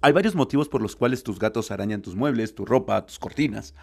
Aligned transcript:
Hay 0.00 0.12
varios 0.12 0.36
motivos 0.36 0.68
por 0.68 0.80
los 0.80 0.94
cuales 0.94 1.24
tus 1.24 1.40
gatos 1.40 1.72
arañan 1.72 2.02
tus 2.02 2.14
muebles, 2.14 2.54
tu 2.54 2.64
ropa, 2.64 3.04
tus 3.04 3.18
cortinas. 3.18 3.74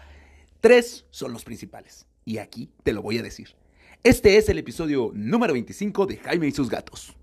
Tres 0.62 1.04
son 1.10 1.34
los 1.34 1.44
principales. 1.44 2.06
Y 2.24 2.38
aquí 2.38 2.70
te 2.82 2.94
lo 2.94 3.02
voy 3.02 3.18
a 3.18 3.22
decir. 3.22 3.50
Este 4.02 4.38
es 4.38 4.48
el 4.48 4.56
episodio 4.56 5.10
número 5.12 5.52
25 5.52 6.06
de 6.06 6.16
Jaime 6.16 6.46
y 6.46 6.52
sus 6.52 6.70
gatos. 6.70 7.14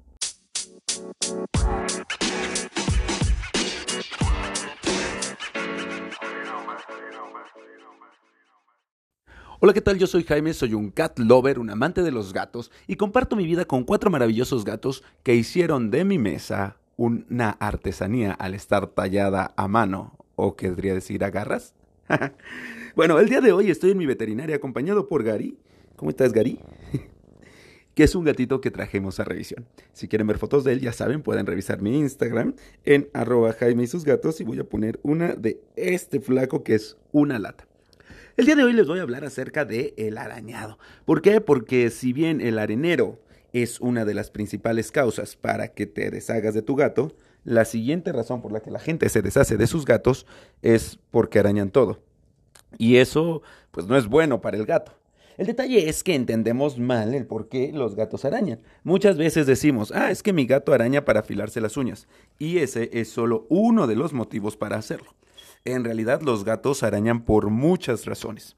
Hola, 9.60 9.74
¿qué 9.74 9.82
tal? 9.82 9.98
Yo 9.98 10.06
soy 10.06 10.24
Jaime, 10.24 10.54
soy 10.54 10.76
un 10.76 10.92
cat 10.92 11.18
lover, 11.18 11.58
un 11.58 11.72
amante 11.72 12.04
de 12.04 12.12
los 12.12 12.32
gatos 12.32 12.70
y 12.86 12.96
comparto 12.98 13.36
mi 13.36 13.46
vida 13.48 13.66
con 13.66 13.86
cuatro 13.86 14.12
maravillosos 14.12 14.64
gatos 14.64 15.04
que 15.24 15.34
hicieron 15.34 15.90
de 15.90 16.06
mi 16.06 16.20
mesa 16.20 16.78
una 16.98 17.52
artesanía 17.52 18.34
al 18.34 18.54
estar 18.54 18.88
tallada 18.88 19.54
a 19.56 19.68
mano, 19.68 20.18
o 20.36 20.56
querría 20.56 20.94
decir 20.94 21.24
a 21.24 21.30
garras. 21.30 21.74
bueno, 22.96 23.20
el 23.20 23.30
día 23.30 23.42
de 23.42 23.52
hoy 23.52 23.70
estoy 23.70 23.92
en 23.92 23.98
mi 23.98 24.06
veterinaria 24.06 24.56
acompañado 24.56 25.08
por 25.08 25.24
Gary. 25.24 25.58
¿Cómo 25.96 26.10
estás, 26.10 26.34
Gary? 26.34 26.60
que 27.96 28.04
es 28.04 28.16
un 28.16 28.24
gatito 28.24 28.62
que 28.62 28.72
trajimos 28.72 29.20
a 29.20 29.24
revisión. 29.24 29.66
Si 29.94 30.08
quieren 30.08 30.28
ver 30.28 30.38
fotos 30.38 30.64
de 30.64 30.74
él, 30.74 30.80
ya 30.80 30.94
saben, 30.94 31.22
pueden 31.22 31.46
revisar 31.46 31.82
mi 31.82 31.98
Instagram 32.00 32.56
en 32.86 33.10
arroba 33.14 33.54
Jaime 33.54 33.84
y 33.84 33.88
sus 33.88 34.04
gatos 34.04 34.42
y 34.42 34.44
voy 34.44 34.60
a 34.60 34.64
poner 34.64 35.00
una 35.04 35.36
de 35.36 35.60
este 35.76 36.20
flaco 36.20 36.64
que 36.64 36.76
es 36.76 36.98
una 37.12 37.40
lata. 37.40 37.68
El 38.36 38.48
día 38.48 38.56
de 38.56 38.64
hoy 38.64 38.74
les 38.74 38.88
voy 38.88 38.98
a 38.98 39.04
hablar 39.04 39.24
acerca 39.26 39.64
de 39.64 39.94
el 39.96 40.18
arañado. 40.18 40.80
¿Por 41.06 41.22
qué? 41.22 41.40
Porque 41.40 41.92
si 41.92 42.14
bien 42.14 42.42
el 42.42 42.58
arenero 42.58 43.20
es 43.54 43.80
una 43.80 44.04
de 44.04 44.16
las 44.16 44.32
principales 44.32 44.92
causas 44.92 45.36
para 45.36 45.70
que 45.70 45.86
te 45.86 46.10
deshagas 46.10 46.54
de 46.54 46.64
tu 46.64 46.76
gato, 46.76 47.16
la 47.46 47.66
siguiente 47.66 48.12
razón 48.12 48.42
por 48.42 48.52
la 48.52 48.62
que 48.62 48.72
la 48.72 48.80
gente 48.80 49.08
se 49.10 49.22
deshace 49.22 49.58
de 49.58 49.68
sus 49.68 49.86
gatos 49.86 50.26
es 50.62 51.00
porque 51.12 51.40
arañan 51.40 51.70
todo. 51.70 52.00
Y 52.78 52.98
eso 52.98 53.42
pues 53.72 53.86
no 53.88 53.96
es 53.98 54.08
bueno 54.08 54.42
para 54.42 54.58
el 54.58 54.66
gato. 54.66 54.94
El 55.38 55.48
detalle 55.48 55.90
es 55.90 56.04
que 56.04 56.14
entendemos 56.14 56.78
mal 56.78 57.14
el 57.14 57.26
por 57.26 57.50
qué 57.50 57.72
los 57.74 57.96
gatos 57.96 58.24
arañan. 58.24 58.60
Muchas 58.84 59.18
veces 59.18 59.48
decimos, 59.48 59.92
ah, 59.94 60.12
es 60.12 60.22
que 60.22 60.32
mi 60.32 60.46
gato 60.46 60.74
araña 60.74 61.06
para 61.06 61.22
afilarse 61.22 61.60
las 61.60 61.76
uñas. 61.76 62.08
Y 62.38 62.60
ese 62.60 62.92
es 62.94 63.10
solo 63.10 63.48
uno 63.50 63.88
de 63.88 63.96
los 63.96 64.14
motivos 64.14 64.58
para 64.58 64.78
hacerlo. 64.78 65.16
En 65.66 65.84
realidad 65.84 66.22
los 66.22 66.44
gatos 66.44 66.84
arañan 66.84 67.24
por 67.24 67.50
muchas 67.50 68.06
razones. 68.06 68.56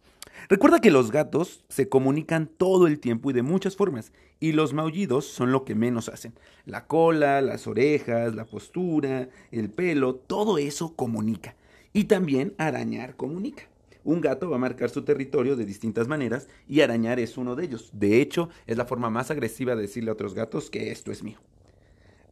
Recuerda 0.50 0.80
que 0.80 0.92
los 0.92 1.12
gatos 1.12 1.64
se 1.70 1.90
comunican 1.90 2.48
todo 2.48 2.88
el 2.88 3.00
tiempo 3.00 3.30
y 3.30 3.34
de 3.34 3.42
muchas 3.42 3.76
formas, 3.76 4.12
y 4.40 4.52
los 4.52 4.74
maullidos 4.74 5.26
son 5.26 5.52
lo 5.52 5.66
que 5.66 5.76
menos 5.76 6.10
hacen. 6.10 6.34
La 6.66 6.86
cola, 6.86 7.42
las 7.42 7.68
orejas, 7.68 8.36
la 8.36 8.46
postura, 8.46 9.30
el 9.52 9.70
pelo, 9.70 10.16
todo 10.16 10.58
eso 10.58 10.96
comunica. 10.96 11.56
Y 11.94 12.06
también 12.06 12.54
arañar 12.58 13.16
comunica. 13.16 13.64
Un 14.04 14.22
gato 14.22 14.50
va 14.50 14.58
a 14.58 14.60
marcar 14.60 14.92
su 14.92 15.04
territorio 15.04 15.56
de 15.56 15.66
distintas 15.66 16.08
maneras 16.08 16.48
y 16.68 16.82
arañar 16.82 17.20
es 17.20 17.38
uno 17.38 17.56
de 17.56 17.66
ellos. 17.66 17.90
De 17.92 18.22
hecho, 18.22 18.50
es 18.68 18.78
la 18.78 18.86
forma 18.86 19.10
más 19.10 19.32
agresiva 19.32 19.76
de 19.76 19.82
decirle 19.82 20.12
a 20.12 20.14
otros 20.14 20.36
gatos 20.36 20.70
que 20.70 20.92
esto 20.92 21.12
es 21.12 21.24
mío. 21.24 21.40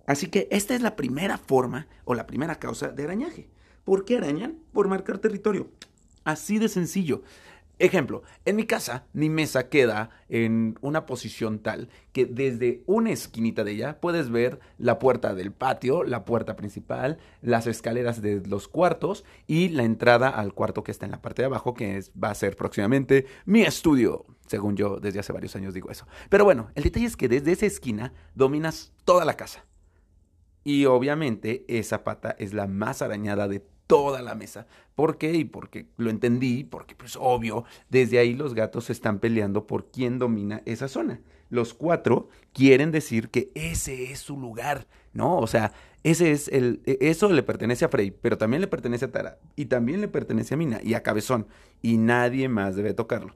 Así 0.06 0.28
que 0.28 0.48
esta 0.52 0.76
es 0.76 0.82
la 0.82 0.96
primera 0.96 1.38
forma 1.40 1.88
o 2.06 2.14
la 2.14 2.28
primera 2.28 2.60
causa 2.60 2.90
de 2.90 3.04
arañaje. 3.04 3.48
¿Por 3.86 4.06
qué 4.06 4.18
arañan? 4.18 4.60
Por 4.72 4.88
marcar 4.88 5.18
territorio. 5.18 5.68
Así 6.24 6.60
de 6.60 6.70
sencillo. 6.70 7.24
Ejemplo, 7.80 8.22
en 8.46 8.56
mi 8.56 8.66
casa 8.66 9.08
mi 9.14 9.30
mesa 9.30 9.68
queda 9.68 10.12
en 10.30 10.78
una 10.82 11.08
posición 11.08 11.60
tal 11.60 11.90
que 12.12 12.26
desde 12.26 12.84
una 12.86 13.12
esquinita 13.12 13.64
de 13.64 13.72
ella 13.72 14.00
puedes 14.00 14.30
ver 14.30 14.60
la 14.78 15.00
puerta 15.00 15.34
del 15.34 15.52
patio, 15.52 16.04
la 16.04 16.24
puerta 16.24 16.56
principal, 16.56 17.18
las 17.42 17.66
escaleras 17.66 18.22
de 18.22 18.46
los 18.46 18.68
cuartos 18.68 19.26
y 19.48 19.70
la 19.70 19.84
entrada 19.84 20.30
al 20.30 20.54
cuarto 20.54 20.84
que 20.84 20.92
está 20.92 21.06
en 21.06 21.12
la 21.12 21.22
parte 21.22 21.42
de 21.42 21.48
abajo 21.48 21.74
que 21.74 22.04
va 22.22 22.30
a 22.30 22.36
ser 22.36 22.56
próximamente 22.56 23.26
mi 23.46 23.64
estudio. 23.64 24.26
Según 24.46 24.76
yo, 24.76 25.00
desde 25.00 25.20
hace 25.20 25.34
varios 25.34 25.56
años 25.56 25.74
digo 25.74 25.90
eso. 25.90 26.06
Pero 26.30 26.46
bueno, 26.46 26.70
el 26.76 26.84
detalle 26.84 27.08
es 27.08 27.18
que 27.18 27.28
desde 27.28 27.54
esa 27.54 27.66
esquina 27.66 28.14
dominas 28.36 28.94
toda 29.04 29.26
la 29.26 29.34
casa. 29.34 29.66
Y 30.64 30.86
obviamente 30.86 31.66
esa 31.68 32.04
pata 32.04 32.36
es 32.38 32.54
la 32.54 32.68
más 32.68 33.02
arañada 33.02 33.48
de 33.48 33.66
toda 33.94 34.24
la 34.24 34.34
mesa. 34.34 34.66
¿Por 34.96 35.20
qué? 35.20 35.34
Y 35.34 35.46
porque 35.46 35.86
lo 35.98 36.10
entendí, 36.10 36.64
porque 36.64 36.96
pues 36.96 37.16
obvio, 37.16 37.64
desde 37.90 38.18
ahí 38.18 38.34
los 38.34 38.56
gatos 38.56 38.86
se 38.86 38.92
están 38.92 39.20
peleando 39.20 39.68
por 39.68 39.92
quién 39.92 40.18
domina 40.18 40.64
esa 40.66 40.88
zona. 40.88 41.22
Los 41.52 41.76
cuatro 41.76 42.28
quieren 42.54 42.90
decir 42.90 43.30
que 43.30 43.52
ese 43.54 44.12
es 44.12 44.18
su 44.18 44.36
lugar, 44.36 44.88
¿no? 45.14 45.38
O 45.38 45.46
sea, 45.46 45.74
ese 46.02 46.32
es 46.32 46.48
el, 46.48 46.82
e, 46.88 46.98
eso 47.02 47.32
le 47.32 47.44
pertenece 47.44 47.86
a 47.86 47.90
Frey, 47.90 48.10
pero 48.10 48.36
también 48.36 48.62
le 48.62 48.68
pertenece 48.68 49.06
a 49.06 49.12
Tara, 49.12 49.38
y 49.56 49.66
también 49.66 50.02
le 50.02 50.08
pertenece 50.08 50.56
a 50.56 50.58
Mina 50.58 50.80
y 50.84 50.96
a 50.96 51.04
Cabezón, 51.04 51.46
y 51.84 51.98
nadie 51.98 52.50
más 52.50 52.76
debe 52.76 52.96
tocarlo. 52.96 53.36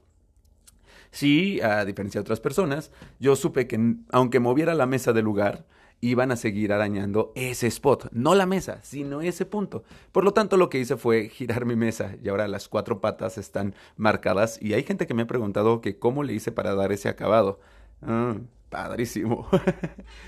Sí, 1.12 1.60
a 1.60 1.84
diferencia 1.84 2.18
de 2.18 2.22
otras 2.22 2.40
personas, 2.40 2.90
yo 3.20 3.36
supe 3.36 3.68
que 3.68 3.94
aunque 4.10 4.40
moviera 4.40 4.74
la 4.74 4.86
mesa 4.86 5.12
del 5.12 5.24
lugar, 5.24 5.66
iban 6.00 6.30
a 6.30 6.36
seguir 6.36 6.72
arañando 6.72 7.32
ese 7.34 7.66
spot, 7.66 8.08
no 8.12 8.34
la 8.34 8.46
mesa, 8.46 8.80
sino 8.82 9.20
ese 9.20 9.44
punto. 9.44 9.82
Por 10.12 10.24
lo 10.24 10.32
tanto, 10.32 10.56
lo 10.56 10.68
que 10.70 10.78
hice 10.78 10.96
fue 10.96 11.28
girar 11.28 11.64
mi 11.64 11.76
mesa 11.76 12.16
y 12.22 12.28
ahora 12.28 12.48
las 12.48 12.68
cuatro 12.68 13.00
patas 13.00 13.38
están 13.38 13.74
marcadas 13.96 14.60
y 14.62 14.74
hay 14.74 14.84
gente 14.84 15.06
que 15.06 15.14
me 15.14 15.22
ha 15.22 15.26
preguntado 15.26 15.80
que 15.80 15.98
cómo 15.98 16.22
le 16.22 16.34
hice 16.34 16.52
para 16.52 16.74
dar 16.74 16.92
ese 16.92 17.08
acabado. 17.08 17.60
Ah, 18.02 18.36
padrísimo. 18.70 19.48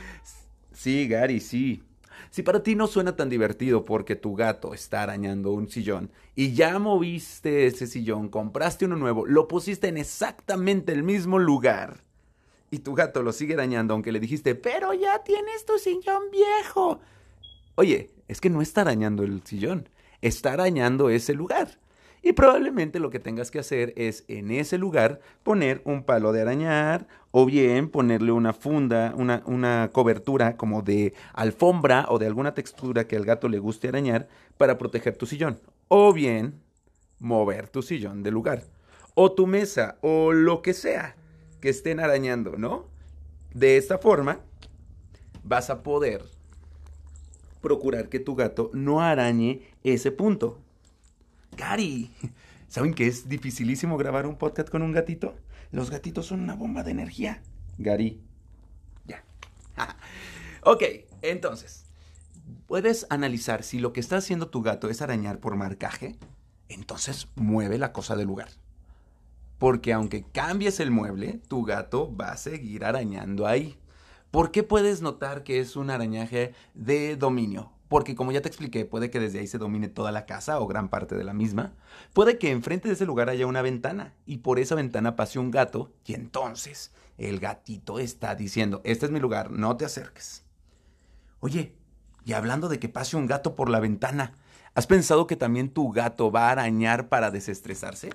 sí, 0.73 1.07
Gary, 1.09 1.41
sí. 1.41 1.83
Si 2.31 2.43
para 2.43 2.63
ti 2.63 2.77
no 2.77 2.87
suena 2.87 3.17
tan 3.17 3.29
divertido 3.29 3.85
porque 3.85 4.15
tu 4.15 4.37
gato 4.37 4.73
está 4.73 5.03
arañando 5.03 5.53
un 5.53 5.69
sillón 5.69 6.11
y 6.37 6.53
ya 6.53 6.79
moviste 6.79 7.67
ese 7.67 7.87
sillón, 7.87 8.29
compraste 8.29 8.85
uno 8.85 8.97
nuevo, 8.97 9.27
lo 9.27 9.49
pusiste 9.49 9.89
en 9.89 9.97
exactamente 9.97 10.93
el 10.93 11.03
mismo 11.03 11.39
lugar 11.39 12.05
y 12.71 12.79
tu 12.81 12.95
gato 12.95 13.23
lo 13.23 13.33
sigue 13.33 13.55
arañando 13.55 13.95
aunque 13.95 14.13
le 14.13 14.21
dijiste, 14.21 14.55
pero 14.55 14.95
ya 14.95 15.23
tienes 15.25 15.65
tu 15.67 15.79
sillón 15.79 16.31
viejo. 16.31 17.01
Oye, 17.75 18.11
es 18.29 18.41
que 18.41 18.51
no 18.51 18.63
está 18.63 18.83
arañando 18.83 19.23
el 19.23 19.43
sillón, 19.45 19.89
está 20.21 20.53
arañando 20.53 21.11
ese 21.11 21.35
lugar. 21.35 21.79
Y 22.23 22.35
probablemente 22.35 23.01
lo 23.01 23.09
que 23.09 23.19
tengas 23.19 23.51
que 23.51 23.59
hacer 23.59 23.95
es 23.97 24.25
en 24.29 24.51
ese 24.51 24.77
lugar 24.77 25.21
poner 25.43 25.81
un 25.85 26.05
palo 26.05 26.33
de 26.33 26.43
arañar 26.43 27.09
o 27.31 27.47
bien 27.47 27.89
ponerle 27.89 28.31
una 28.33 28.53
funda, 28.53 29.15
una, 29.17 29.43
una 29.47 29.89
cobertura 29.91 30.57
como 30.59 30.83
de 30.83 31.15
alfombra 31.33 32.05
o 32.11 32.19
de 32.19 32.27
alguna 32.27 32.53
textura 32.53 33.07
que 33.09 33.17
al 33.17 33.25
gato 33.25 33.49
le 33.49 33.59
guste 33.59 33.89
arañar 33.89 34.29
para 34.59 34.77
proteger 34.77 35.17
tu 35.17 35.25
sillón. 35.25 35.59
O 35.89 36.13
bien 36.13 36.61
mover 37.21 37.69
tu 37.69 37.81
sillón 37.81 38.23
de 38.23 38.31
lugar. 38.31 38.65
O 39.15 39.33
tu 39.33 39.47
mesa 39.47 39.97
o 40.03 40.33
lo 40.33 40.61
que 40.61 40.75
sea 40.75 41.17
que 41.61 41.69
estén 41.69 42.01
arañando, 42.01 42.57
¿no? 42.57 42.87
De 43.55 43.77
esta 43.77 43.99
forma 43.99 44.41
vas 45.45 45.71
a 45.71 45.83
poder 45.83 46.25
procurar 47.61 48.09
que 48.09 48.21
tu 48.21 48.35
gato 48.35 48.71
no 48.73 49.01
arañe 49.01 49.63
ese 49.85 50.13
punto. 50.13 50.59
Gary, 51.57 52.11
¿saben 52.69 52.95
que 52.95 53.07
es 53.07 53.29
dificilísimo 53.29 53.97
grabar 53.97 54.27
un 54.27 54.37
podcast 54.37 54.69
con 54.69 54.83
un 54.83 54.93
gatito? 54.93 55.35
Los 55.73 55.91
gatitos 55.91 56.27
son 56.27 56.41
una 56.41 56.55
bomba 56.55 56.83
de 56.83 56.93
energía. 56.93 57.43
Gary. 57.79 58.21
Ya. 59.07 59.25
ok, 60.65 60.83
entonces, 61.23 61.85
puedes 62.67 63.07
analizar 63.11 63.63
si 63.63 63.79
lo 63.79 63.93
que 63.93 64.01
está 64.01 64.17
haciendo 64.17 64.49
tu 64.49 64.63
gato 64.63 64.89
es 64.89 65.03
arañar 65.03 65.39
por 65.39 65.57
marcaje, 65.57 66.17
entonces 66.69 67.29
mueve 67.35 67.79
la 67.79 67.93
cosa 67.93 68.17
del 68.17 68.29
lugar. 68.29 68.49
Porque 69.61 69.93
aunque 69.93 70.25
cambies 70.25 70.81
el 70.81 70.91
mueble, 70.91 71.39
tu 71.47 71.65
gato 71.65 72.17
va 72.17 72.33
a 72.33 72.39
seguir 72.39 72.83
arañando 72.83 73.47
ahí. 73.47 73.79
¿Por 74.31 74.53
qué 74.53 74.63
puedes 74.63 75.03
notar 75.03 75.43
que 75.45 75.61
es 75.61 75.77
un 75.77 75.91
arañaje 75.91 76.55
de 76.73 77.15
dominio? 77.15 77.71
Porque 77.87 78.15
como 78.15 78.33
ya 78.33 78.41
te 78.41 78.49
expliqué, 78.49 78.87
puede 78.87 79.11
que 79.11 79.21
desde 79.21 79.39
ahí 79.39 79.47
se 79.47 79.59
domine 79.59 79.89
toda 79.89 80.13
la 80.13 80.25
casa 80.25 80.59
o 80.61 80.67
gran 80.67 80.89
parte 80.89 81.15
de 81.15 81.25
la 81.25 81.35
misma. 81.35 81.75
Puede 82.15 82.39
que 82.39 82.51
enfrente 82.51 82.89
de 82.89 82.95
ese 82.95 83.05
lugar 83.05 83.29
haya 83.29 83.47
una 83.47 83.61
ventana 83.61 84.15
y 84.25 84.39
por 84.39 84.59
esa 84.59 84.77
ventana 84.77 85.15
pase 85.15 85.39
un 85.39 85.51
gato 85.51 85.93
y 86.07 86.15
entonces 86.15 86.93
el 87.19 87.39
gatito 87.39 87.99
está 87.99 88.35
diciendo, 88.35 88.81
este 88.85 89.05
es 89.05 89.13
mi 89.13 89.21
lugar, 89.21 89.51
no 89.51 89.77
te 89.77 89.85
acerques. 89.85 90.43
Oye, 91.41 91.75
y 92.25 92.33
hablando 92.33 92.71
de 92.71 92.79
que 92.79 92.89
pase 92.89 93.19
un 93.19 93.27
gato 93.27 93.57
por 93.57 93.69
la 93.69 93.81
ventana, 93.81 94.33
¿has 94.75 94.87
pensado 94.87 95.27
que 95.27 95.37
también 95.37 95.69
tu 95.69 95.93
gato 95.93 96.33
va 96.33 96.49
a 96.49 96.53
arañar 96.53 97.11
para 97.11 97.31
desestresarse? 97.31 98.09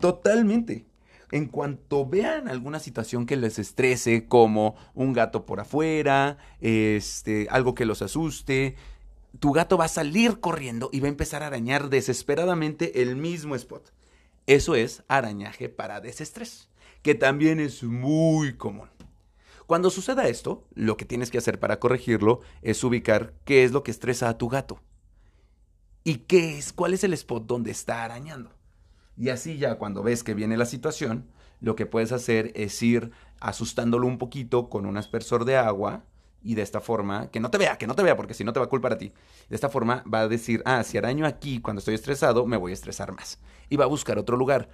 Totalmente. 0.00 0.86
En 1.32 1.46
cuanto 1.46 2.06
vean 2.06 2.48
alguna 2.48 2.80
situación 2.80 3.24
que 3.26 3.36
les 3.36 3.58
estrese, 3.58 4.26
como 4.26 4.74
un 4.94 5.12
gato 5.12 5.46
por 5.46 5.60
afuera, 5.60 6.38
este, 6.60 7.46
algo 7.50 7.74
que 7.74 7.84
los 7.84 8.02
asuste, 8.02 8.74
tu 9.38 9.52
gato 9.52 9.78
va 9.78 9.84
a 9.84 9.88
salir 9.88 10.40
corriendo 10.40 10.90
y 10.92 10.98
va 11.00 11.06
a 11.06 11.10
empezar 11.10 11.42
a 11.44 11.46
arañar 11.46 11.88
desesperadamente 11.88 13.02
el 13.02 13.14
mismo 13.14 13.54
spot. 13.54 13.92
Eso 14.46 14.74
es 14.74 15.04
arañaje 15.06 15.68
para 15.68 16.00
desestrés, 16.00 16.68
que 17.02 17.14
también 17.14 17.60
es 17.60 17.84
muy 17.84 18.56
común. 18.56 18.88
Cuando 19.66 19.90
suceda 19.90 20.26
esto, 20.26 20.66
lo 20.74 20.96
que 20.96 21.04
tienes 21.04 21.30
que 21.30 21.38
hacer 21.38 21.60
para 21.60 21.78
corregirlo 21.78 22.40
es 22.62 22.82
ubicar 22.82 23.34
qué 23.44 23.62
es 23.62 23.70
lo 23.70 23.84
que 23.84 23.92
estresa 23.92 24.28
a 24.28 24.36
tu 24.36 24.48
gato. 24.48 24.80
y 26.02 26.16
qué 26.26 26.58
es, 26.58 26.72
cuál 26.72 26.94
es 26.94 27.04
el 27.04 27.12
spot 27.12 27.46
donde 27.46 27.70
está 27.70 28.04
arañando. 28.04 28.50
Y 29.20 29.28
así 29.28 29.58
ya 29.58 29.74
cuando 29.74 30.02
ves 30.02 30.24
que 30.24 30.32
viene 30.32 30.56
la 30.56 30.64
situación, 30.64 31.26
lo 31.60 31.76
que 31.76 31.84
puedes 31.84 32.10
hacer 32.10 32.52
es 32.54 32.82
ir 32.82 33.10
asustándolo 33.38 34.06
un 34.06 34.16
poquito 34.16 34.70
con 34.70 34.86
un 34.86 34.96
aspersor 34.96 35.44
de 35.44 35.58
agua 35.58 36.04
y 36.42 36.54
de 36.54 36.62
esta 36.62 36.80
forma, 36.80 37.30
que 37.30 37.38
no 37.38 37.50
te 37.50 37.58
vea, 37.58 37.76
que 37.76 37.86
no 37.86 37.94
te 37.94 38.02
vea, 38.02 38.16
porque 38.16 38.32
si 38.32 38.44
no 38.44 38.54
te 38.54 38.60
va 38.60 38.64
a 38.64 38.70
culpar 38.70 38.94
a 38.94 38.96
ti. 38.96 39.12
De 39.50 39.54
esta 39.54 39.68
forma 39.68 40.02
va 40.10 40.20
a 40.20 40.28
decir, 40.28 40.62
ah, 40.64 40.82
si 40.84 40.96
araño 40.96 41.26
aquí 41.26 41.60
cuando 41.60 41.80
estoy 41.80 41.96
estresado, 41.96 42.46
me 42.46 42.56
voy 42.56 42.70
a 42.70 42.74
estresar 42.74 43.12
más. 43.12 43.38
Y 43.68 43.76
va 43.76 43.84
a 43.84 43.88
buscar 43.88 44.18
otro 44.18 44.38
lugar. 44.38 44.70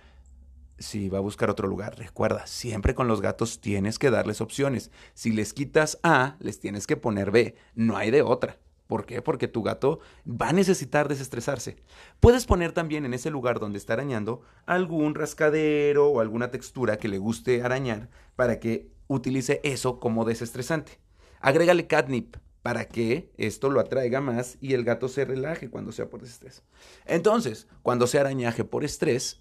Si 0.78 1.08
va 1.08 1.18
a 1.18 1.22
buscar 1.22 1.50
otro 1.50 1.66
lugar. 1.66 1.98
Recuerda, 1.98 2.46
siempre 2.46 2.94
con 2.94 3.08
los 3.08 3.20
gatos 3.20 3.60
tienes 3.60 3.98
que 3.98 4.12
darles 4.12 4.40
opciones. 4.40 4.92
Si 5.14 5.32
les 5.32 5.54
quitas 5.54 5.98
A, 6.04 6.36
les 6.38 6.60
tienes 6.60 6.86
que 6.86 6.96
poner 6.96 7.32
B. 7.32 7.56
No 7.74 7.96
hay 7.96 8.12
de 8.12 8.22
otra. 8.22 8.60
¿Por 8.86 9.04
qué? 9.04 9.20
Porque 9.20 9.48
tu 9.48 9.62
gato 9.62 9.98
va 10.26 10.50
a 10.50 10.52
necesitar 10.52 11.08
desestresarse. 11.08 11.76
Puedes 12.20 12.46
poner 12.46 12.72
también 12.72 13.04
en 13.04 13.14
ese 13.14 13.30
lugar 13.30 13.58
donde 13.58 13.78
está 13.78 13.94
arañando 13.94 14.42
algún 14.64 15.14
rascadero 15.14 16.08
o 16.08 16.20
alguna 16.20 16.50
textura 16.50 16.96
que 16.96 17.08
le 17.08 17.18
guste 17.18 17.62
arañar 17.62 18.08
para 18.36 18.60
que 18.60 18.88
utilice 19.08 19.60
eso 19.64 19.98
como 19.98 20.24
desestresante. 20.24 21.00
Agrégale 21.40 21.86
catnip 21.86 22.36
para 22.62 22.86
que 22.86 23.30
esto 23.36 23.70
lo 23.70 23.80
atraiga 23.80 24.20
más 24.20 24.56
y 24.60 24.74
el 24.74 24.84
gato 24.84 25.08
se 25.08 25.24
relaje 25.24 25.68
cuando 25.68 25.92
sea 25.92 26.08
por 26.08 26.22
estrés. 26.22 26.62
Entonces, 27.06 27.68
cuando 27.82 28.06
sea 28.06 28.22
arañaje 28.22 28.64
por 28.64 28.84
estrés, 28.84 29.40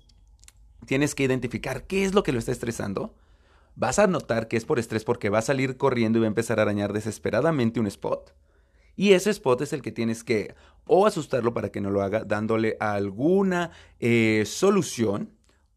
tienes 0.85 1.15
que 1.15 1.23
identificar 1.23 1.85
qué 1.85 2.03
es 2.03 2.13
lo 2.13 2.23
que 2.23 2.31
lo 2.31 2.39
está 2.39 2.51
estresando. 2.51 3.15
Vas 3.75 3.99
a 3.99 4.07
notar 4.07 4.47
que 4.47 4.57
es 4.57 4.65
por 4.65 4.79
estrés 4.79 5.03
porque 5.03 5.29
va 5.29 5.39
a 5.39 5.43
salir 5.43 5.77
corriendo 5.77 6.17
y 6.17 6.21
va 6.21 6.27
a 6.27 6.29
empezar 6.29 6.59
a 6.59 6.63
arañar 6.63 6.93
desesperadamente 6.93 7.79
un 7.79 7.87
spot 7.87 8.33
y 8.95 9.13
ese 9.13 9.29
spot 9.31 9.61
es 9.61 9.73
el 9.73 9.81
que 9.81 9.91
tienes 9.91 10.23
que 10.23 10.55
o 10.87 11.05
asustarlo 11.05 11.53
para 11.53 11.69
que 11.69 11.81
no 11.81 11.89
lo 11.89 12.01
haga 12.01 12.23
dándole 12.23 12.77
alguna 12.79 13.71
eh, 13.99 14.43
solución, 14.45 15.31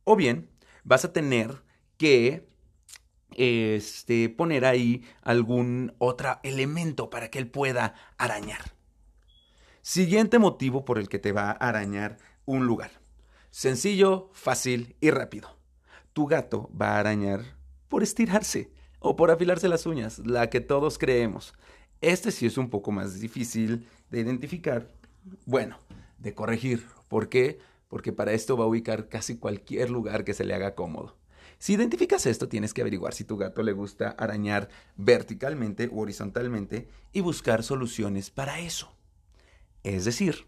o 0.04 0.16
bien 0.16 0.50
vas 0.84 1.04
a 1.04 1.12
tener 1.12 1.62
que 1.96 2.48
este, 3.36 4.28
poner 4.28 4.64
ahí 4.64 5.04
algún 5.22 5.94
otro 5.98 6.38
elemento 6.42 7.10
para 7.10 7.30
que 7.30 7.38
él 7.38 7.48
pueda 7.48 7.94
arañar. 8.16 8.72
Siguiente 9.82 10.38
motivo 10.38 10.84
por 10.84 10.98
el 10.98 11.08
que 11.08 11.18
te 11.18 11.32
va 11.32 11.50
a 11.50 11.52
arañar 11.52 12.18
un 12.44 12.66
lugar. 12.66 12.90
Sencillo, 13.50 14.30
fácil 14.32 14.96
y 15.00 15.10
rápido. 15.10 15.56
Tu 16.12 16.26
gato 16.26 16.70
va 16.78 16.96
a 16.96 16.98
arañar 16.98 17.56
por 17.88 18.02
estirarse 18.02 18.70
o 18.98 19.16
por 19.16 19.30
afilarse 19.30 19.68
las 19.68 19.86
uñas, 19.86 20.18
la 20.18 20.50
que 20.50 20.60
todos 20.60 20.98
creemos. 20.98 21.54
Este 22.00 22.30
sí 22.30 22.46
es 22.46 22.58
un 22.58 22.70
poco 22.70 22.92
más 22.92 23.20
difícil 23.20 23.86
de 24.10 24.20
identificar, 24.20 24.90
bueno, 25.46 25.78
de 26.18 26.34
corregir. 26.34 26.86
¿Por 27.08 27.28
qué? 27.28 27.58
Porque 27.88 28.12
para 28.12 28.32
esto 28.32 28.56
va 28.56 28.64
a 28.64 28.68
ubicar 28.68 29.08
casi 29.08 29.36
cualquier 29.36 29.90
lugar 29.90 30.24
que 30.24 30.34
se 30.34 30.44
le 30.44 30.54
haga 30.54 30.74
cómodo. 30.74 31.16
Si 31.58 31.72
identificas 31.72 32.26
esto, 32.26 32.48
tienes 32.48 32.72
que 32.72 32.82
averiguar 32.82 33.14
si 33.14 33.24
tu 33.24 33.36
gato 33.36 33.64
le 33.64 33.72
gusta 33.72 34.10
arañar 34.10 34.68
verticalmente 34.96 35.88
u 35.88 36.00
horizontalmente 36.00 36.88
y 37.12 37.20
buscar 37.20 37.64
soluciones 37.64 38.30
para 38.30 38.60
eso. 38.60 38.92
Es 39.82 40.04
decir, 40.04 40.46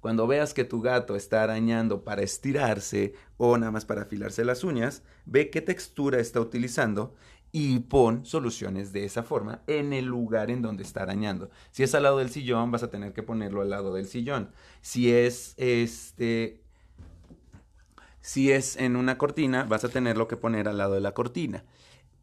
cuando 0.00 0.26
veas 0.26 0.52
que 0.52 0.64
tu 0.64 0.82
gato 0.82 1.16
está 1.16 1.42
arañando 1.42 2.04
para 2.04 2.22
estirarse 2.22 3.14
o 3.38 3.56
nada 3.56 3.72
más 3.72 3.86
para 3.86 4.02
afilarse 4.02 4.44
las 4.44 4.62
uñas, 4.62 5.02
ve 5.24 5.48
qué 5.48 5.62
textura 5.62 6.18
está 6.18 6.40
utilizando 6.40 7.14
y 7.52 7.80
pon 7.80 8.24
soluciones 8.24 8.92
de 8.92 9.04
esa 9.04 9.22
forma 9.22 9.62
en 9.66 9.92
el 9.92 10.06
lugar 10.06 10.50
en 10.50 10.62
donde 10.62 10.82
está 10.82 11.02
arañando. 11.02 11.50
Si 11.70 11.82
es 11.82 11.94
al 11.94 12.04
lado 12.04 12.18
del 12.18 12.30
sillón, 12.30 12.70
vas 12.70 12.82
a 12.82 12.90
tener 12.90 13.12
que 13.12 13.22
ponerlo 13.22 13.60
al 13.62 13.70
lado 13.70 13.92
del 13.94 14.06
sillón. 14.06 14.50
Si 14.80 15.12
es 15.12 15.54
este 15.56 16.62
si 18.20 18.52
es 18.52 18.76
en 18.76 18.96
una 18.96 19.16
cortina, 19.16 19.64
vas 19.64 19.84
a 19.84 19.88
tenerlo 19.88 20.28
que 20.28 20.36
poner 20.36 20.68
al 20.68 20.78
lado 20.78 20.94
de 20.94 21.00
la 21.00 21.12
cortina. 21.12 21.64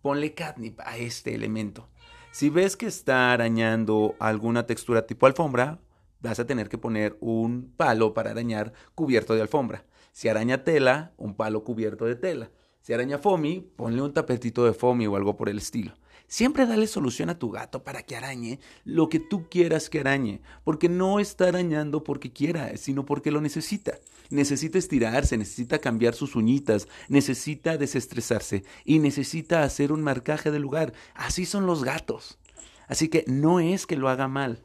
Ponle 0.02 0.34
catnip 0.34 0.80
a 0.82 0.98
este 0.98 1.34
elemento. 1.34 1.90
Si 2.32 2.50
ves 2.50 2.78
que 2.78 2.86
está 2.86 3.34
arañando 3.34 4.16
alguna 4.20 4.68
textura 4.68 5.08
tipo 5.08 5.26
alfombra, 5.26 5.80
vas 6.22 6.40
a 6.40 6.46
tener 6.46 6.70
que 6.70 6.78
poner 6.78 7.18
un 7.20 7.74
palo 7.76 8.14
para 8.14 8.32
arañar 8.32 8.74
cubierto 8.94 9.34
de 9.34 9.42
alfombra. 9.42 9.86
Si 10.12 10.30
araña 10.30 10.64
tela, 10.64 11.14
un 11.18 11.36
palo 11.36 11.64
cubierto 11.64 12.06
de 12.06 12.16
tela. 12.16 12.52
Si 12.88 12.94
araña 12.94 13.18
foamy, 13.18 13.70
ponle 13.76 14.02
un 14.02 14.14
tapetito 14.14 14.64
de 14.64 14.72
foamy 14.72 15.08
o 15.08 15.18
algo 15.18 15.36
por 15.36 15.50
el 15.50 15.58
estilo. 15.58 15.92
Siempre 16.26 16.66
dale 16.66 16.88
solución 16.88 17.30
a 17.30 17.38
tu 17.38 17.52
gato 17.52 17.84
para 17.84 18.02
que 18.02 18.16
arañe 18.16 18.62
lo 18.86 19.10
que 19.10 19.20
tú 19.20 19.50
quieras 19.50 19.90
que 19.90 20.00
arañe, 20.00 20.40
porque 20.64 20.88
no 20.88 21.20
está 21.20 21.50
arañando 21.50 22.06
porque 22.06 22.32
quiera, 22.32 22.78
sino 22.78 23.06
porque 23.06 23.30
lo 23.30 23.42
necesita. 23.42 24.00
Necesita 24.30 24.78
estirarse, 24.78 25.38
necesita 25.38 25.80
cambiar 25.80 26.14
sus 26.14 26.38
uñitas, 26.38 26.88
necesita 27.10 27.76
desestresarse 27.76 28.64
y 28.86 29.00
necesita 29.00 29.64
hacer 29.64 29.92
un 29.92 30.02
marcaje 30.02 30.50
de 30.50 30.60
lugar. 30.60 30.94
Así 31.14 31.46
son 31.46 31.66
los 31.66 31.84
gatos. 31.84 32.40
Así 32.88 33.10
que 33.10 33.26
no 33.28 33.60
es 33.60 33.86
que 33.86 33.98
lo 33.98 34.08
haga 34.08 34.30
mal, 34.30 34.64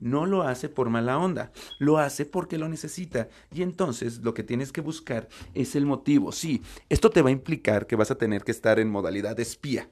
no 0.00 0.26
lo 0.26 0.42
hace 0.42 0.68
por 0.68 0.90
mala 0.90 1.18
onda, 1.18 1.52
lo 1.78 1.98
hace 1.98 2.24
porque 2.24 2.58
lo 2.58 2.68
necesita. 2.68 3.28
Y 3.52 3.62
entonces 3.62 4.18
lo 4.18 4.34
que 4.34 4.42
tienes 4.42 4.72
que 4.72 4.80
buscar 4.80 5.28
es 5.54 5.76
el 5.76 5.86
motivo. 5.86 6.32
Sí, 6.32 6.62
esto 6.88 7.10
te 7.10 7.22
va 7.22 7.28
a 7.28 7.32
implicar 7.32 7.86
que 7.86 7.96
vas 7.96 8.10
a 8.10 8.18
tener 8.18 8.44
que 8.44 8.52
estar 8.52 8.78
en 8.78 8.90
modalidad 8.90 9.38
espía. 9.40 9.88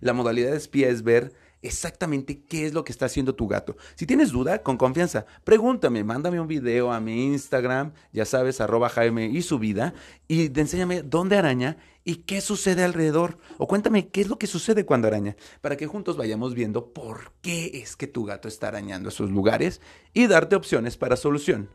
La 0.00 0.14
modalidad 0.14 0.54
espía 0.54 0.88
es 0.88 1.02
ver 1.02 1.32
exactamente 1.62 2.42
qué 2.44 2.66
es 2.66 2.74
lo 2.74 2.84
que 2.84 2.92
está 2.92 3.06
haciendo 3.06 3.34
tu 3.34 3.46
gato. 3.48 3.76
Si 3.94 4.06
tienes 4.06 4.30
duda, 4.30 4.62
con 4.62 4.76
confianza, 4.76 5.26
pregúntame, 5.44 6.04
mándame 6.04 6.40
un 6.40 6.48
video 6.48 6.92
a 6.92 7.00
mi 7.00 7.26
Instagram, 7.26 7.92
ya 8.12 8.24
sabes, 8.24 8.60
arroba 8.60 8.88
Jaime 8.88 9.26
y 9.26 9.42
su 9.42 9.58
vida, 9.58 9.94
y 10.28 10.46
enséñame 10.58 11.02
dónde 11.02 11.36
araña 11.36 11.76
y 12.04 12.16
qué 12.16 12.40
sucede 12.40 12.84
alrededor. 12.84 13.38
O 13.58 13.66
cuéntame 13.66 14.08
qué 14.08 14.22
es 14.22 14.28
lo 14.28 14.38
que 14.38 14.46
sucede 14.46 14.86
cuando 14.86 15.08
araña, 15.08 15.36
para 15.60 15.76
que 15.76 15.86
juntos 15.86 16.16
vayamos 16.16 16.54
viendo 16.54 16.92
por 16.92 17.32
qué 17.42 17.70
es 17.74 17.96
que 17.96 18.06
tu 18.06 18.24
gato 18.24 18.48
está 18.48 18.68
arañando 18.68 19.08
esos 19.08 19.30
lugares 19.30 19.80
y 20.14 20.26
darte 20.26 20.56
opciones 20.56 20.96
para 20.96 21.16
solución. 21.16 21.70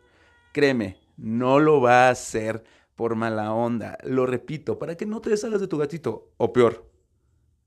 Créeme, 0.53 0.97
no 1.17 1.59
lo 1.59 1.81
va 1.81 2.07
a 2.07 2.11
hacer 2.11 2.63
por 2.95 3.15
mala 3.15 3.53
onda. 3.53 3.97
Lo 4.03 4.25
repito, 4.25 4.79
para 4.79 4.95
que 4.95 5.05
no 5.05 5.21
te 5.21 5.29
deshagas 5.29 5.61
de 5.61 5.67
tu 5.67 5.77
gatito. 5.77 6.31
O 6.37 6.53
peor, 6.53 6.89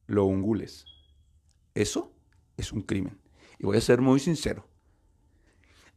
lo 0.07 0.25
ungules. 0.25 0.87
Eso 1.79 2.13
es 2.57 2.73
un 2.73 2.83
crimen. 2.83 3.21
Y 3.61 3.65
voy 3.65 3.77
a 3.77 3.81
ser 3.81 4.01
muy 4.01 4.19
sincero. 4.19 4.67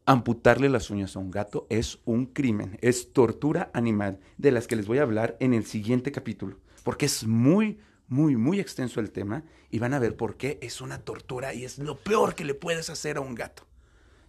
Amputarle 0.05 0.69
las 0.69 0.91
uñas 0.91 1.15
a 1.15 1.19
un 1.19 1.31
gato 1.31 1.65
es 1.71 1.97
un 2.05 2.27
crimen, 2.27 2.77
es 2.81 3.13
tortura 3.13 3.71
animal, 3.73 4.19
de 4.38 4.51
las 4.51 4.67
que 4.67 4.75
les 4.75 4.85
voy 4.85 5.00
a 5.00 5.01
hablar 5.01 5.38
en 5.39 5.55
el 5.55 5.65
siguiente 5.65 6.11
capítulo, 6.11 6.59
porque 6.83 7.07
es 7.07 7.25
muy, 7.25 7.79
muy, 8.07 8.35
muy 8.35 8.59
extenso 8.59 9.00
el 9.00 9.09
tema 9.09 9.43
y 9.71 9.79
van 9.79 9.95
a 9.95 10.00
ver 10.00 10.15
por 10.15 10.38
qué 10.38 10.59
es 10.61 10.81
una 10.81 11.00
tortura 11.00 11.55
y 11.55 11.65
es 11.65 11.79
lo 11.79 11.97
peor 11.97 12.35
que 12.35 12.45
le 12.45 12.53
puedes 12.53 12.91
hacer 12.91 13.17
a 13.17 13.21
un 13.21 13.33
gato. 13.33 13.63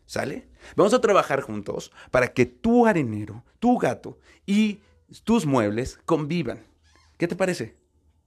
¿Sale? 0.06 0.48
Vamos 0.74 0.94
a 0.94 1.02
trabajar 1.02 1.42
juntos 1.42 1.92
para 2.10 2.32
que 2.32 2.46
tu 2.46 2.86
arenero, 2.86 3.44
tu 3.58 3.76
gato 3.76 4.18
y 4.46 4.80
tus 5.22 5.44
muebles 5.44 5.98
convivan. 6.06 6.60
¿Qué 7.18 7.28
te 7.28 7.36
parece? 7.36 7.76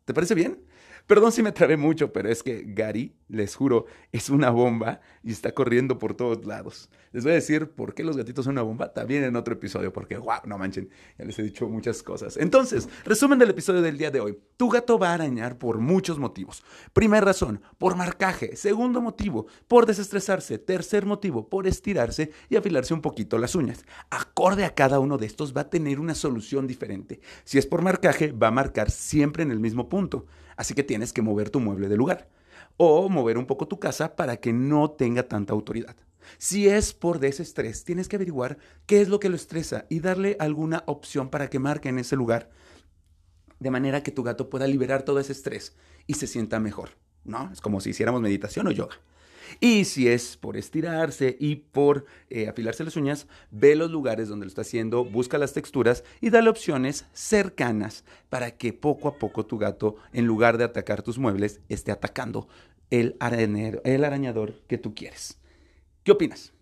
¿Te 0.05 0.13
parece 0.13 0.35
bien? 0.35 0.63
Perdón 1.07 1.31
si 1.31 1.43
me 1.43 1.51
trabé 1.51 1.77
mucho, 1.77 2.11
pero 2.11 2.29
es 2.29 2.41
que 2.41 2.63
Gary, 2.65 3.15
les 3.27 3.55
juro, 3.55 3.85
es 4.11 4.31
una 4.31 4.49
bomba 4.49 5.01
y 5.23 5.31
está 5.31 5.53
corriendo 5.53 5.99
por 5.99 6.15
todos 6.15 6.45
lados. 6.45 6.89
Les 7.11 7.23
voy 7.23 7.33
a 7.33 7.35
decir 7.35 7.69
por 7.69 7.93
qué 7.93 8.03
los 8.03 8.17
gatitos 8.17 8.45
son 8.45 8.53
una 8.53 8.63
bomba 8.63 8.91
también 8.91 9.23
en 9.23 9.35
otro 9.35 9.53
episodio, 9.53 9.93
porque 9.93 10.17
wow, 10.17 10.39
no 10.45 10.57
manchen, 10.57 10.89
ya 11.17 11.25
les 11.25 11.37
he 11.37 11.43
dicho 11.43 11.69
muchas 11.69 12.01
cosas. 12.01 12.37
Entonces, 12.37 12.89
resumen 13.03 13.37
del 13.37 13.51
episodio 13.51 13.83
del 13.83 13.99
día 13.99 14.09
de 14.09 14.19
hoy. 14.19 14.37
Tu 14.57 14.67
gato 14.67 14.97
va 14.97 15.11
a 15.11 15.13
arañar 15.13 15.59
por 15.59 15.77
muchos 15.77 16.17
motivos. 16.17 16.63
Primera 16.91 17.23
razón, 17.23 17.61
por 17.77 17.95
marcaje. 17.95 18.55
Segundo 18.55 18.99
motivo, 18.99 19.45
por 19.67 19.85
desestresarse. 19.85 20.57
Tercer 20.57 21.05
motivo, 21.05 21.49
por 21.49 21.67
estirarse 21.67 22.31
y 22.49 22.55
afilarse 22.55 22.95
un 22.95 23.01
poquito 23.01 23.37
las 23.37 23.53
uñas. 23.53 23.85
Acorde 24.09 24.65
a 24.65 24.73
cada 24.73 24.99
uno 24.99 25.17
de 25.19 25.27
estos 25.27 25.55
va 25.55 25.61
a 25.61 25.69
tener 25.69 25.99
una 25.99 26.15
solución 26.15 26.65
diferente. 26.65 27.19
Si 27.43 27.59
es 27.59 27.67
por 27.67 27.83
marcaje, 27.83 28.31
va 28.31 28.47
a 28.47 28.51
marcar 28.51 28.89
siempre 28.89 29.43
en 29.43 29.51
el 29.51 29.59
mismo 29.59 29.87
punto. 29.87 30.25
Así 30.55 30.73
que 30.73 30.83
tienes 30.83 31.13
que 31.13 31.21
mover 31.21 31.49
tu 31.49 31.59
mueble 31.59 31.87
de 31.87 31.97
lugar 31.97 32.29
o 32.77 33.09
mover 33.09 33.37
un 33.37 33.45
poco 33.45 33.67
tu 33.67 33.79
casa 33.79 34.15
para 34.15 34.37
que 34.37 34.53
no 34.53 34.91
tenga 34.91 35.23
tanta 35.23 35.53
autoridad. 35.53 35.95
Si 36.37 36.67
es 36.67 36.93
por 36.93 37.19
desestrés, 37.19 37.83
tienes 37.83 38.07
que 38.07 38.15
averiguar 38.15 38.57
qué 38.85 39.01
es 39.01 39.09
lo 39.09 39.19
que 39.19 39.29
lo 39.29 39.35
estresa 39.35 39.85
y 39.89 39.99
darle 39.99 40.35
alguna 40.39 40.83
opción 40.87 41.29
para 41.29 41.49
que 41.49 41.59
marque 41.59 41.89
en 41.89 41.99
ese 41.99 42.15
lugar, 42.15 42.49
de 43.59 43.71
manera 43.71 44.03
que 44.03 44.11
tu 44.11 44.23
gato 44.23 44.49
pueda 44.49 44.67
liberar 44.67 45.03
todo 45.03 45.19
ese 45.19 45.31
estrés 45.31 45.75
y 46.07 46.15
se 46.15 46.27
sienta 46.27 46.59
mejor. 46.59 46.89
¿No? 47.23 47.49
Es 47.51 47.61
como 47.61 47.81
si 47.81 47.89
hiciéramos 47.89 48.21
meditación 48.21 48.67
o 48.67 48.71
yoga. 48.71 48.95
Y 49.59 49.85
si 49.85 50.07
es 50.07 50.37
por 50.37 50.57
estirarse 50.57 51.35
y 51.39 51.55
por 51.55 52.05
eh, 52.29 52.47
afilarse 52.47 52.83
las 52.83 52.95
uñas, 52.95 53.27
ve 53.51 53.75
los 53.75 53.91
lugares 53.91 54.27
donde 54.27 54.45
lo 54.45 54.49
está 54.49 54.61
haciendo, 54.61 55.05
busca 55.05 55.37
las 55.37 55.53
texturas 55.53 56.03
y 56.21 56.29
dale 56.29 56.49
opciones 56.49 57.05
cercanas 57.13 58.03
para 58.29 58.51
que 58.57 58.73
poco 58.73 59.07
a 59.07 59.17
poco 59.17 59.45
tu 59.45 59.57
gato, 59.57 59.95
en 60.13 60.25
lugar 60.25 60.57
de 60.57 60.63
atacar 60.63 61.01
tus 61.01 61.17
muebles, 61.17 61.61
esté 61.69 61.91
atacando 61.91 62.47
el, 62.89 63.17
el 63.83 64.03
arañador 64.03 64.61
que 64.67 64.77
tú 64.77 64.93
quieres. 64.93 65.39
¿Qué 66.03 66.11
opinas? 66.11 66.54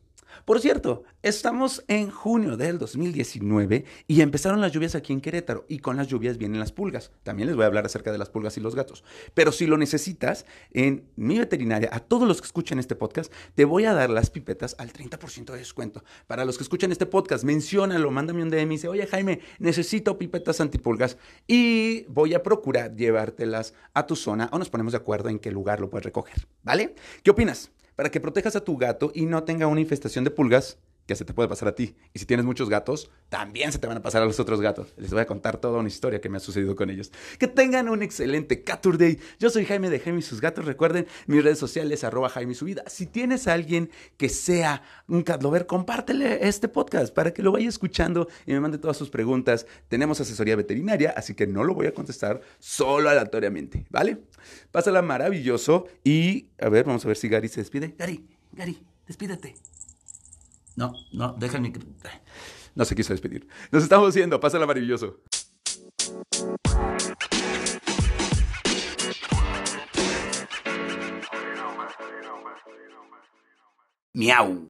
Por 0.45 0.59
cierto, 0.59 1.03
estamos 1.21 1.83
en 1.87 2.09
junio 2.09 2.57
del 2.57 2.77
2019 2.77 3.85
y 4.07 4.21
empezaron 4.21 4.61
las 4.61 4.71
lluvias 4.71 4.95
aquí 4.95 5.13
en 5.13 5.21
Querétaro 5.21 5.65
y 5.67 5.79
con 5.79 5.97
las 5.97 6.07
lluvias 6.07 6.37
vienen 6.37 6.59
las 6.59 6.71
pulgas. 6.71 7.11
También 7.23 7.47
les 7.47 7.55
voy 7.55 7.63
a 7.63 7.67
hablar 7.67 7.85
acerca 7.85 8.11
de 8.11 8.17
las 8.17 8.29
pulgas 8.29 8.57
y 8.57 8.61
los 8.61 8.75
gatos. 8.75 9.03
Pero 9.33 9.51
si 9.51 9.67
lo 9.67 9.77
necesitas, 9.77 10.45
en 10.71 11.05
mi 11.15 11.39
veterinaria, 11.39 11.89
a 11.91 11.99
todos 11.99 12.27
los 12.27 12.41
que 12.41 12.47
escuchen 12.47 12.79
este 12.79 12.95
podcast, 12.95 13.31
te 13.55 13.65
voy 13.65 13.85
a 13.85 13.93
dar 13.93 14.09
las 14.09 14.29
pipetas 14.29 14.75
al 14.79 14.91
30% 14.91 15.51
de 15.51 15.57
descuento. 15.57 16.03
Para 16.27 16.45
los 16.45 16.57
que 16.57 16.63
escuchan 16.63 16.91
este 16.91 17.05
podcast, 17.05 17.43
menciónalo, 17.43 18.11
mándame 18.11 18.43
un 18.43 18.49
DM 18.49 18.71
y 18.71 18.75
dice, 18.75 18.87
oye 18.87 19.07
Jaime, 19.07 19.39
necesito 19.59 20.17
pipetas 20.17 20.61
antipulgas 20.61 21.17
y 21.47 22.03
voy 22.09 22.33
a 22.33 22.43
procurar 22.43 22.95
llevártelas 22.95 23.73
a 23.93 24.05
tu 24.05 24.15
zona 24.15 24.49
o 24.51 24.59
nos 24.59 24.69
ponemos 24.69 24.93
de 24.93 24.97
acuerdo 24.97 25.29
en 25.29 25.39
qué 25.39 25.51
lugar 25.51 25.79
lo 25.79 25.89
puedes 25.89 26.05
recoger. 26.05 26.47
¿Vale? 26.63 26.95
¿Qué 27.23 27.31
opinas? 27.31 27.71
Para 27.95 28.09
que 28.11 28.19
protejas 28.19 28.55
a 28.55 28.63
tu 28.63 28.77
gato 28.77 29.11
y 29.13 29.25
no 29.25 29.43
tenga 29.43 29.67
una 29.67 29.81
infestación 29.81 30.23
de 30.23 30.31
pulgas 30.31 30.77
que 31.05 31.15
se 31.15 31.25
te 31.25 31.33
puede 31.33 31.49
pasar 31.49 31.67
a 31.67 31.75
ti. 31.75 31.95
Y 32.13 32.19
si 32.19 32.25
tienes 32.25 32.45
muchos 32.45 32.69
gatos, 32.69 33.11
también 33.29 33.71
se 33.71 33.79
te 33.79 33.87
van 33.87 33.97
a 33.97 34.01
pasar 34.01 34.21
a 34.21 34.25
los 34.25 34.39
otros 34.39 34.61
gatos. 34.61 34.93
Les 34.97 35.11
voy 35.11 35.21
a 35.21 35.27
contar 35.27 35.57
toda 35.57 35.79
una 35.79 35.87
historia 35.87 36.21
que 36.21 36.29
me 36.29 36.37
ha 36.37 36.39
sucedido 36.39 36.75
con 36.75 36.89
ellos. 36.89 37.11
Que 37.39 37.47
tengan 37.47 37.89
un 37.89 38.03
excelente 38.03 38.63
Catur 38.63 38.97
Day. 38.97 39.19
Yo 39.39 39.49
soy 39.49 39.65
Jaime 39.65 39.89
de 39.89 39.99
Jaime 39.99 40.19
y 40.19 40.21
sus 40.21 40.39
gatos. 40.41 40.65
Recuerden 40.65 41.07
mis 41.27 41.43
redes 41.43 41.59
sociales, 41.59 42.03
arroba 42.03 42.29
Jaime 42.29 42.53
y 42.53 42.55
su 42.55 42.65
vida. 42.65 42.83
Si 42.87 43.05
tienes 43.05 43.47
alguien 43.47 43.89
que 44.17 44.29
sea 44.29 44.83
un 45.07 45.23
cat 45.23 45.43
lover, 45.43 45.65
compártele 45.65 46.47
este 46.47 46.67
podcast 46.67 47.13
para 47.13 47.33
que 47.33 47.43
lo 47.43 47.51
vaya 47.51 47.67
escuchando 47.67 48.27
y 48.45 48.53
me 48.53 48.59
mande 48.59 48.77
todas 48.77 48.97
sus 48.97 49.09
preguntas. 49.09 49.65
Tenemos 49.87 50.21
asesoría 50.21 50.55
veterinaria, 50.55 51.13
así 51.15 51.33
que 51.33 51.47
no 51.47 51.63
lo 51.63 51.73
voy 51.73 51.87
a 51.87 51.93
contestar 51.93 52.41
solo 52.59 53.09
aleatoriamente, 53.09 53.85
¿vale? 53.89 54.19
Pásala 54.71 55.01
maravilloso 55.01 55.87
y 56.03 56.49
a 56.59 56.69
ver, 56.69 56.85
vamos 56.85 57.03
a 57.05 57.07
ver 57.07 57.17
si 57.17 57.27
Gary 57.27 57.49
se 57.49 57.61
despide. 57.61 57.93
Gary, 57.97 58.25
Gary, 58.53 58.81
despídete. 59.07 59.55
No, 60.75 60.93
no, 61.11 61.33
deja 61.33 61.57
el 61.57 61.63
micro. 61.63 61.83
No 62.75 62.85
se 62.85 62.95
quiso 62.95 63.13
despedir. 63.13 63.47
Nos 63.71 63.83
estamos 63.83 64.15
viendo. 64.15 64.39
Pásala 64.39 64.65
maravilloso. 64.65 65.19
Miau. 74.13 74.61